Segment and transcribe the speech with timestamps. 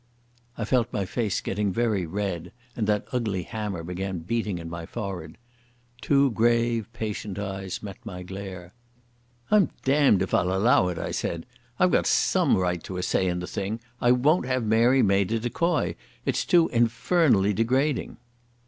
[0.57, 4.83] I felt my face getting very red, and that ugly hammer began beating in my
[4.87, 5.37] forehead.
[6.01, 8.73] Two grave, patient eyes met my glare.
[9.51, 11.45] "I'm damned if I'll allow it!" I cried.
[11.79, 13.79] "I've some right to a say in the thing.
[14.01, 15.95] I won't have Mary made a decoy.
[16.25, 18.17] It's too infernally degrading."